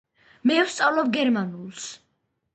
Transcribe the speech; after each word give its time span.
მე 0.51 0.55
ვსწავლობ 0.61 1.13
გერმანულს 1.19 1.87